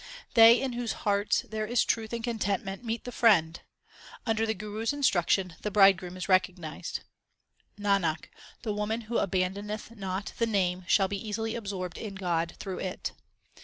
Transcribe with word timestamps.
They 0.33 0.59
in 0.59 0.73
whose 0.73 0.93
hearts 1.05 1.43
there 1.47 1.67
is 1.67 1.85
truth 1.85 2.11
and 2.11 2.23
contentment, 2.23 2.83
meet 2.83 3.03
the 3.03 3.11
Friend; 3.11 3.59
under 4.25 4.47
the 4.47 4.55
Guru 4.55 4.81
s 4.81 4.93
instruction 4.93 5.53
the 5.61 5.69
Bride 5.69 5.95
groom 5.97 6.17
is 6.17 6.27
recognized. 6.27 7.01
Nanak, 7.79 8.29
the 8.63 8.73
woman 8.73 9.01
who 9.01 9.19
abandoneth 9.19 9.91
not 9.95 10.33
the 10.39 10.47
Name 10.47 10.85
shall 10.87 11.07
be 11.07 11.23
easily 11.27 11.53
absorbed 11.53 11.99
in 11.99 12.15
God 12.15 12.55
through 12.57 12.79
it. 12.79 13.11